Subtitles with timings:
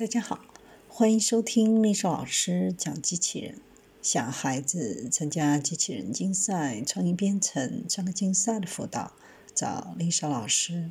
[0.00, 0.40] 大家好，
[0.88, 3.58] 欢迎收听丽莎老师讲机器人。
[4.00, 9.12] 想孩子参加机器人竞赛、创意编程、创客竞赛的辅导，
[9.54, 10.90] 找丽莎老师。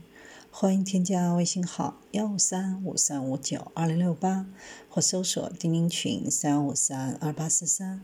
[0.52, 4.46] 欢迎添加微信号幺五三五三五九二零六八，
[4.88, 8.04] 或搜索钉钉群三五三二八四三。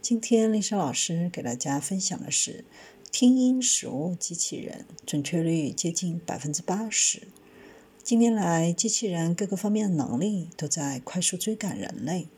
[0.00, 2.64] 今天丽莎老师给大家分享的是
[3.10, 7.26] 听音识物机器人，准确率接近百分之八十。
[8.04, 12.28] 近年来，机器人各个方面的能力都在快速追赶人类，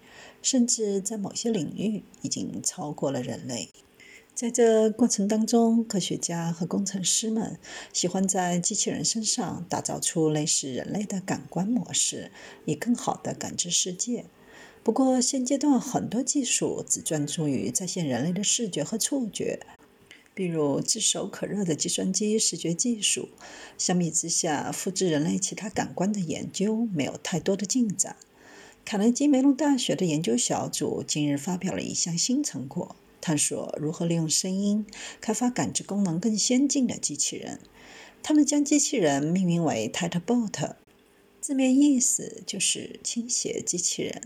[0.40, 3.70] 甚至在某些领域已经超过了人类。
[4.32, 7.58] 在这过程当中，科学家和工程师们
[7.92, 12.30] 喜欢在机器人身上打造出类似人类的感官模式，
[12.64, 14.26] 以更好地感知世界。
[14.84, 19.58] 不过，现阶段很多技术只专注于再现人类的视觉和触觉。
[20.36, 23.30] 比如炙手可热的计算机视觉技术，
[23.78, 28.16] 相比之下，复制人类其他感官的研究没有太多的进展。
[28.84, 34.84] 卡内基梅隆大学的研究小组近日发表了一项新成果，探索如何利用声音
[35.22, 37.58] 开发感知功能更先进的机器人。
[38.22, 40.74] 他们将机器人命名为 Tighbot，
[41.40, 44.20] 字面意思就是倾斜机器人。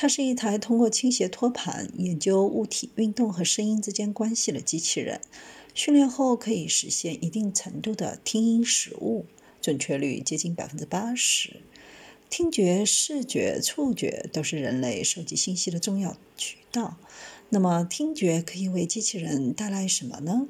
[0.00, 5.20] 它是一台通过倾斜托盘研究物体运动和声音之间关系的机器人。
[5.74, 9.26] 训练后可以实现一定程度的听音识物，
[9.60, 11.56] 准确率接近百分之八十。
[12.30, 16.96] 听觉、视觉、触觉都是人类收集信息的重要渠道。
[17.48, 20.46] 那么，听觉可以为机器人带来什么呢？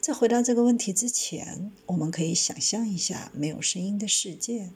[0.00, 4.70] 在回答这个问题之前，我们可以想象一下没有声音的世界。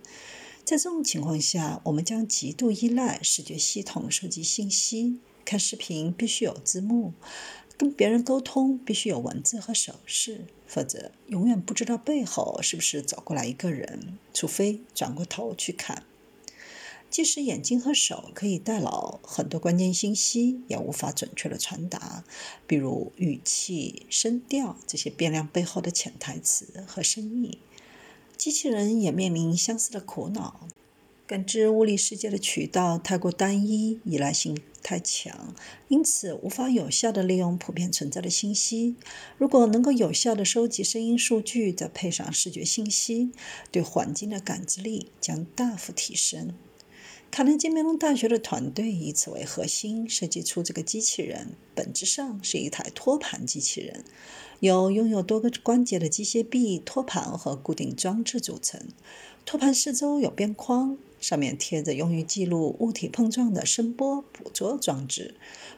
[0.65, 5.19] 在这种情况下，我们将极度依赖视觉系统收集信息。
[5.45, 7.13] 看视频必须有字幕，
[7.77, 16.05] 跟别人沟通必须有文字和手势，否则永远不知道背后是不是走过来一个人，除非转过头去看。
[17.11, 22.23] 即使眼睛和手可以代劳很多关键信息，也无法准确的传达，
[22.69, 27.59] 比如语气、声调这些变量背后的潜台词和深意。
[28.41, 30.67] 机器人也面临相似的苦恼，
[31.27, 35.55] 感知物理世界的渠道太过单一，依赖性太强，
[35.89, 38.97] 因此无法有效地利用普遍存在的信息。
[39.37, 43.31] 如果能够有效地收集声音数据，再配上视觉信息，
[43.71, 46.55] 对环境的感知力将大幅提升。
[47.31, 54.05] 卡内基梅隆大学的团队以此为核心设计出这个机器人，本质上是一台托盘机器人，
[54.59, 58.89] 由拥有多个关节的机械臂、托盘和固定装置组成。
[59.47, 65.37] 托盘四周有边框，上面贴着用于记录物体碰撞的声波捕捉装置。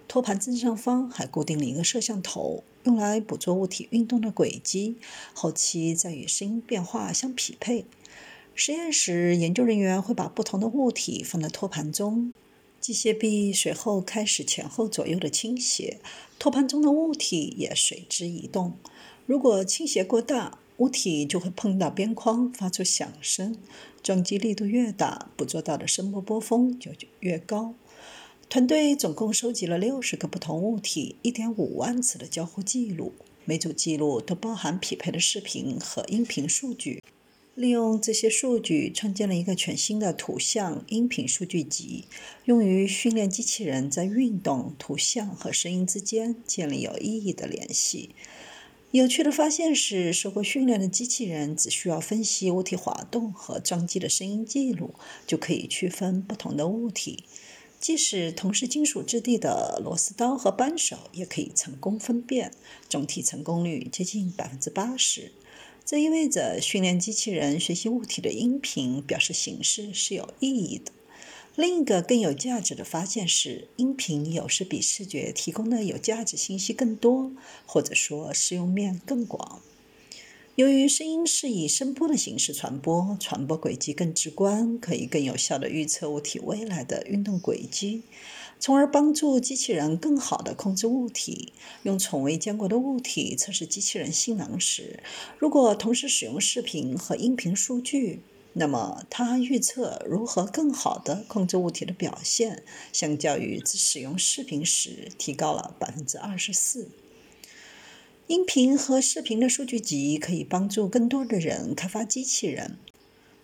[0.09, 4.97] 托盘正上方还固定了一个摄像头，用来捕捉物体运动的轨迹，
[5.35, 7.85] 后期再与声音变化相匹配。
[8.55, 12.33] 实验时，研究人员会把不同的物体放在托盘中，
[12.79, 16.01] 机械臂随后开始前后左右的倾斜，
[16.39, 18.75] 托盘中的物体也随之移动。
[19.25, 23.57] 如果倾斜过大，物体就会碰到边框，发出响声。
[24.03, 27.75] 撞击力度越大，捕捉到的声波波峰就越高。
[28.49, 33.15] 团队总共收集了六十个不同物体一点五万次的交互记录，
[33.47, 37.03] 每组记录都包含匹配的视频和音频数据。
[37.55, 42.07] 利用这些数据，创建了一个全新的图像音频数据集，
[42.47, 48.15] 用于训练机器人在运动、图像和声音之间建立有意义的联系。
[48.91, 54.95] 有趣的发现是，受过训练的机器人只需要分析物体滑动和撞击的声音记录，
[55.27, 57.25] 就可以区分不同的物体。
[57.79, 62.53] 即使同是金属质地的螺丝刀和扳手，也可以成功分辨，
[62.89, 65.33] 总体成功率接近百分之八十。
[65.85, 70.93] 这意味着训练机器人学习物体的音频表示形式是有意义的。
[71.57, 77.33] 另一个更有价值的发现是，音频有时比视觉提供的有价值信息更多，
[77.67, 79.61] 或者说适用面更广。
[80.55, 88.03] 由于声音是以声波的形式传播，传播轨迹更直观，可以更有效地预测物体未来的运动轨迹。
[88.61, 91.55] 从而帮助机器人更好地控制物体。
[91.85, 95.03] 用从未见过的物体测试机器人性能时，
[95.39, 98.21] 如果同时使用视频和音频数据，
[98.53, 102.63] 那么它预测如何更好地控制物体的表现，
[102.93, 106.91] 相较于只使用视频时提高了百分之二十四。
[108.29, 112.79] 音频和视频的数据集可以帮助更多的人开发机器人。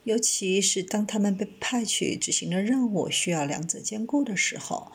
[0.05, 4.93] 尤其是当他们被派去执行的任务需要两者兼顾的时候，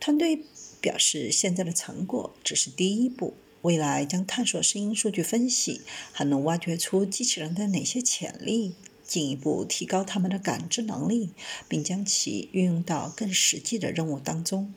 [0.00, 0.42] 团队
[0.80, 5.80] 表示，现在的成果只是第一步，未来将探索声音数据分析，
[6.10, 8.74] 还能挖掘出机器人的哪些潜力。
[9.04, 11.30] 进一步提高他们的感知能力，
[11.68, 14.70] 并将其运用到更实际的任务当中。